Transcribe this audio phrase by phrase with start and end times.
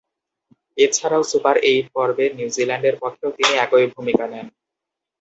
[0.77, 4.47] এছাড়াও, super eight পর্বে নিউজিল্যান্ডের পক্ষেও তিনি একই ভূমিকা নেন।